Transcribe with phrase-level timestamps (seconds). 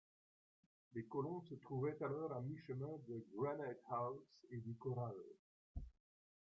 [0.95, 4.17] Les colons se trouvaient alors à mi-chemin de Granite-house
[4.49, 5.13] et du corral.